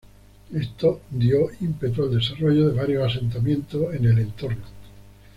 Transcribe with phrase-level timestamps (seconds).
[0.61, 0.89] Esto
[1.23, 4.63] dio ímpetu al desarrollo de varios asentamientos en el entorno.